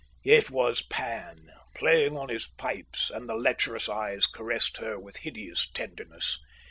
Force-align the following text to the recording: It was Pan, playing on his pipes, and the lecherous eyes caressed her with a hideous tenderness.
It 0.25 0.49
was 0.49 0.81
Pan, 0.81 1.51
playing 1.75 2.17
on 2.17 2.29
his 2.29 2.47
pipes, 2.47 3.11
and 3.11 3.29
the 3.29 3.35
lecherous 3.35 3.87
eyes 3.87 4.25
caressed 4.25 4.77
her 4.77 4.99
with 4.99 5.17
a 5.17 5.19
hideous 5.19 5.69
tenderness. 5.75 6.39